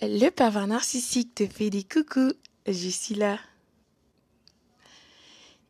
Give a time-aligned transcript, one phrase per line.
[0.00, 2.32] Le pervers narcissique te fait des coucous.
[2.66, 3.40] Je suis là.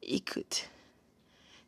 [0.00, 0.70] Écoute,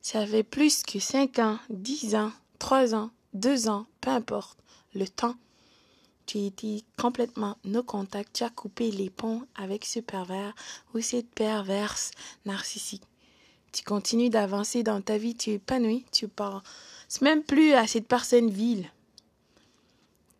[0.00, 4.58] ça fait plus que 5 ans, 10 ans, 3 ans, 2 ans, peu importe
[4.94, 5.34] le temps.
[6.24, 10.54] Tu été complètement no contact, tu as coupé les ponts avec ce pervers
[10.94, 12.10] ou cette perverse
[12.46, 13.04] narcissique.
[13.72, 16.62] Tu continues d'avancer dans ta vie, tu es épanoui, tu penses
[17.20, 18.90] même plus à cette personne vile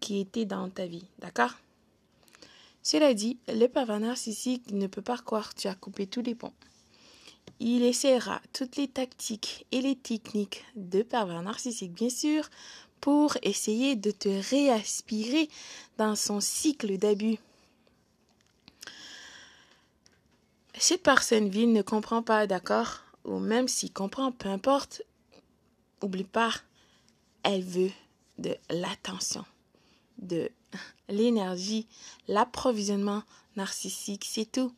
[0.01, 1.55] qui était dans ta vie, d'accord?
[2.89, 6.37] Cela dit, le pervers narcissique ne peut pas croire que tu as coupé tous les
[6.37, 6.53] ponts.
[7.59, 12.49] Il essaiera toutes les tactiques et les techniques de pervers narcissique, bien sûr,
[13.01, 15.49] pour essayer de te réaspirer
[15.99, 17.39] dans son cycle d'abus.
[20.79, 23.01] Cette personne vile ne comprend pas, d'accord?
[23.25, 25.03] Ou même s'il comprend, peu importe,
[26.03, 26.53] oublie pas,
[27.43, 27.91] elle veut
[28.39, 29.45] de l'attention
[30.19, 30.53] de
[31.09, 31.87] l'énergie,
[32.29, 33.23] l'approvisionnement
[33.57, 34.73] narcissique, c'est tout.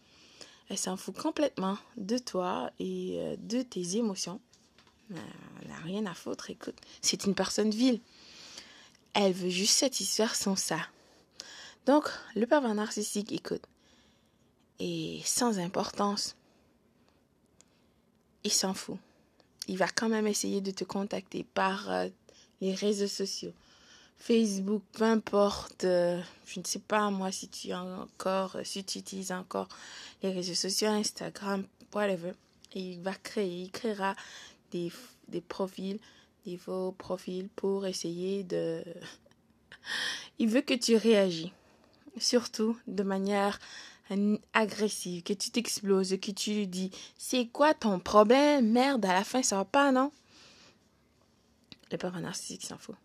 [0.68, 4.40] Elle s'en fout complètement de toi et euh, de tes émotions.
[5.10, 6.76] Elle n'a rien à foutre, écoute.
[7.00, 8.00] C'est une personne vile.
[9.14, 10.80] Elle veut juste satisfaire son ça.
[11.86, 12.04] Donc,
[12.36, 13.62] le pervers narcissique, écoute,
[14.78, 16.36] est sans importance.
[18.44, 18.98] Il s'en fout.
[19.66, 22.08] Il va quand même essayer de te contacter par euh,
[22.60, 23.54] les réseaux sociaux.
[24.18, 28.98] Facebook, peu importe, euh, je ne sais pas moi si tu encore, euh, si tu
[28.98, 29.68] utilises encore
[30.22, 32.32] les réseaux sociaux, Instagram, whatever.
[32.74, 34.16] il va créer, il créera
[34.72, 34.92] des,
[35.28, 35.98] des profils,
[36.44, 38.84] des faux profils pour essayer de...
[40.38, 41.52] il veut que tu réagis,
[42.18, 43.60] surtout de manière
[44.52, 49.24] agressive, que tu t'exploses, que tu lui dis c'est quoi ton problème, merde, à la
[49.24, 50.10] fin ça va pas, non?
[51.90, 52.96] Le parent narcissique s'en fout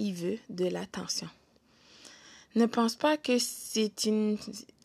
[0.00, 1.28] il veut de l'attention.
[2.54, 4.38] Ne pense pas que c'est une,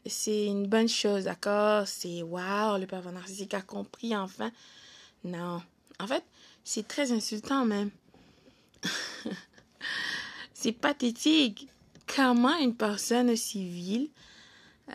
[0.06, 1.88] c'est une bonne chose, d'accord?
[1.88, 4.52] C'est waouh, le pervers narcissique a compris enfin.
[5.24, 5.62] Non.
[6.00, 6.24] En fait,
[6.64, 7.90] c'est très insultant même.
[10.54, 11.70] c'est pathétique.
[12.14, 14.10] Comment une personne civile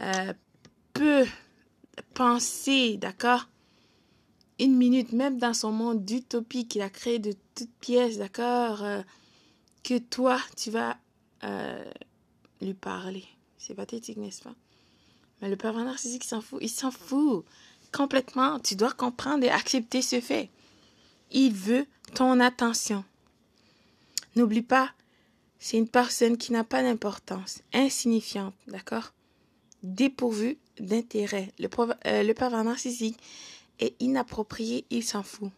[0.00, 0.32] euh,
[0.92, 1.26] peut
[2.14, 3.48] penser, d'accord?
[4.60, 8.84] Une minute, même dans son monde d'utopie qu'il a créé de toutes pièces, d'accord?
[8.84, 9.02] Euh,
[9.82, 10.96] que toi, tu vas
[11.44, 11.91] euh,
[12.60, 13.24] lui parler.
[13.58, 14.54] C'est pathétique, n'est-ce pas?
[15.41, 16.58] Mais le pervers narcissique s'en fout.
[16.62, 17.44] Il s'en fout
[17.92, 18.58] complètement.
[18.60, 20.50] Tu dois comprendre et accepter ce fait.
[21.30, 23.04] Il veut ton attention.
[24.36, 24.92] N'oublie pas,
[25.58, 29.12] c'est une personne qui n'a pas d'importance, insignifiante, d'accord?
[29.82, 31.52] Dépourvue d'intérêt.
[31.58, 31.69] Le,
[32.06, 33.19] euh, le pervers narcissique
[33.78, 35.50] est inapproprié, il s'en fout.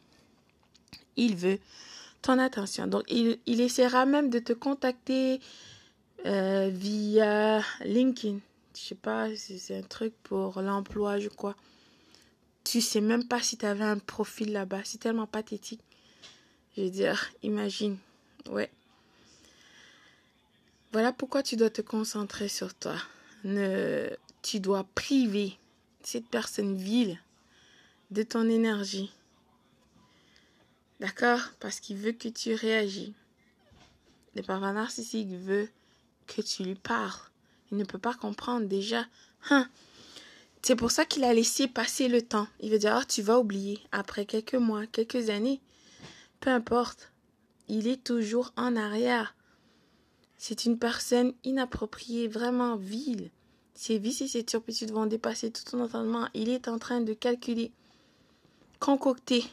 [1.16, 1.58] Il veut
[2.22, 2.86] ton attention.
[2.86, 5.40] Donc, il, essaiera même de te contacter
[6.24, 8.38] euh, via LinkedIn.
[8.74, 11.56] Je sais pas, c'est un truc pour l'emploi, je crois.
[12.64, 14.80] Tu sais même pas si tu avais un profil là-bas.
[14.84, 15.82] C'est tellement pathétique.
[16.76, 17.98] Je veux dire, imagine.
[18.48, 18.70] Ouais.
[20.92, 22.96] Voilà pourquoi tu dois te concentrer sur toi.
[23.44, 24.08] Ne,
[24.42, 25.58] tu dois priver
[26.02, 27.18] cette personne vile
[28.10, 29.10] de ton énergie
[31.02, 31.40] D'accord?
[31.58, 33.12] Parce qu'il veut que tu réagis.
[34.36, 35.68] Le pervers narcissique veut
[36.28, 37.20] que tu lui parles.
[37.72, 39.04] Il ne peut pas comprendre déjà.
[39.50, 39.68] Hein?
[40.62, 42.46] C'est pour ça qu'il a laissé passer le temps.
[42.60, 43.80] Il veut dire, oh, tu vas oublier.
[43.90, 45.60] Après quelques mois, quelques années,
[46.38, 47.10] peu importe.
[47.66, 49.34] Il est toujours en arrière.
[50.38, 53.32] C'est une personne inappropriée, vraiment vile.
[53.74, 56.28] Ses vices et ses turpitudes vont dépasser tout ton entendement.
[56.32, 57.72] Il est en train de calculer,
[58.78, 59.44] concocter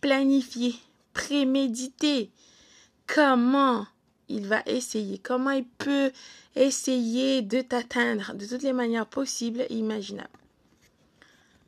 [0.00, 0.74] planifier,
[1.12, 2.30] préméditer
[3.06, 3.86] comment
[4.28, 6.12] il va essayer, comment il peut
[6.54, 10.28] essayer de t'atteindre de toutes les manières possibles et imaginables?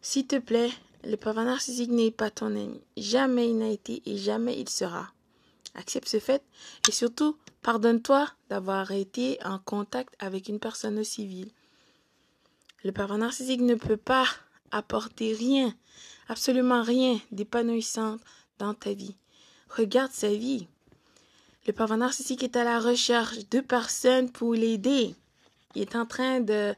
[0.02, 0.70] S'il te plaît,
[1.04, 2.80] le pervers narcissique n'est pas ton ami.
[2.96, 5.12] Jamais il n'a été et jamais il sera.
[5.74, 6.42] Accepte ce fait
[6.88, 11.52] et surtout, pardonne-toi d'avoir été en contact avec une personne aussi.
[12.82, 14.26] Le pervers narcissique ne peut pas
[14.70, 15.74] apporter rien
[16.30, 18.16] absolument rien d'épanouissant
[18.58, 19.16] dans ta vie.
[19.68, 20.68] Regarde sa vie.
[21.66, 25.14] Le pervers narcissique est à la recherche de personnes pour l'aider.
[25.74, 26.74] Il est en train de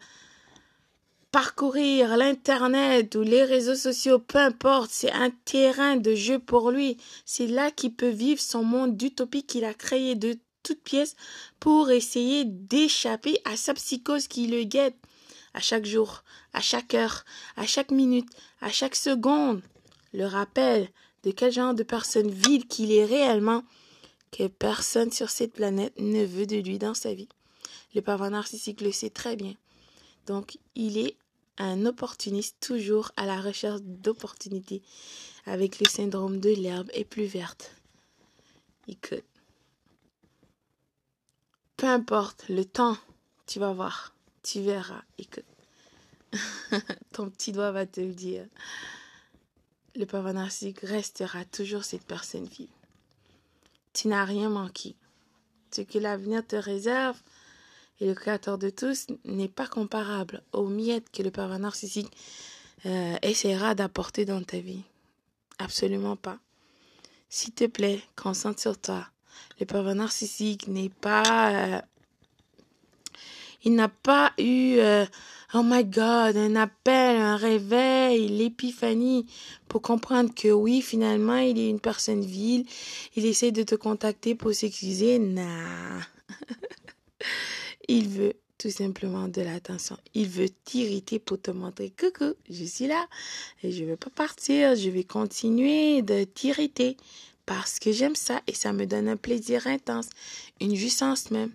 [1.31, 6.97] parcourir l'Internet ou les réseaux sociaux, peu importe, c'est un terrain de jeu pour lui.
[7.25, 11.17] C'est là qu'il peut vivre son monde d'utopie qu'il a créé de toutes pièces
[11.61, 14.97] pour essayer d'échapper à sa psychose qui le guette
[15.55, 16.23] à chaque jour,
[16.53, 17.25] à chaque heure,
[17.57, 18.29] à chaque minute,
[18.61, 19.63] à chaque seconde,
[20.13, 20.89] le rappel
[21.25, 23.65] de quel genre de personne vide qu'il est réellement,
[24.31, 27.29] que personne sur cette planète ne veut de lui dans sa vie.
[27.95, 29.55] Le pervers narcissique le sait très bien.
[30.27, 31.17] Donc, il est
[31.59, 34.83] un opportuniste toujours à la recherche d'opportunités
[35.45, 37.75] avec le syndrome de l'herbe est plus verte.
[38.89, 39.25] Écoute,
[41.77, 42.97] peu importe le temps,
[43.47, 45.45] tu vas voir, tu verras, écoute.
[47.13, 48.47] Ton petit doigt va te le dire.
[49.95, 52.69] Le pervers narcissique restera toujours cette personne vive.
[53.93, 54.97] Tu n'as rien manqué.
[55.71, 57.21] Ce que l'avenir te réserve
[58.01, 62.11] et le créateur de tous n'est pas comparable aux miettes que le pervers narcissique
[62.87, 64.83] euh, essaiera d'apporter dans ta vie.
[65.59, 66.39] Absolument pas.
[67.29, 69.07] S'il te plaît, concentre sur toi.
[69.61, 71.77] Le pervers narcissique n'est pas...
[71.77, 71.81] Euh,
[73.65, 75.05] il n'a pas eu, euh,
[75.55, 79.27] oh my God, un appel, un réveil, l'épiphanie
[79.69, 82.67] pour comprendre que oui, finalement, il est une personne vile.
[83.17, 85.19] Il essaie de te contacter pour s'excuser.
[85.19, 86.01] Nah.
[87.89, 89.97] il veut tout simplement de l'attention.
[90.15, 93.09] Il veut t'irriter pour te montrer coucou, je suis là
[93.63, 96.97] et je ne vais pas partir, je vais continuer de t'irriter
[97.45, 100.09] parce que j'aime ça et ça me donne un plaisir intense,
[100.61, 101.51] une jouissance même.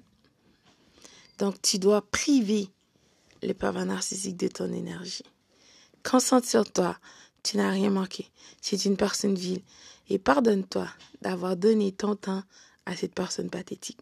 [1.37, 2.69] Donc tu dois priver
[3.43, 5.23] le pervers narcissique de ton énergie.
[6.03, 6.97] Concentre sur toi,
[7.43, 8.29] tu n'as rien manqué.
[8.61, 9.61] C'est une personne vile
[10.09, 10.87] et pardonne-toi
[11.21, 12.43] d'avoir donné ton temps
[12.85, 13.99] à cette personne pathétique.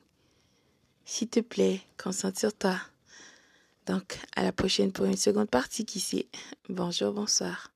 [1.06, 2.80] S'il te plaît, concentre sur toi.
[3.86, 6.28] Donc, à la prochaine pour une seconde partie qui sait.
[6.70, 7.75] Bonjour, bonsoir.